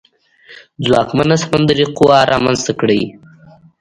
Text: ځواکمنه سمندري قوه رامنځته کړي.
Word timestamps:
ځواکمنه 0.85 1.35
سمندري 1.43 1.85
قوه 1.97 2.17
رامنځته 2.31 2.71
کړي. 2.79 3.01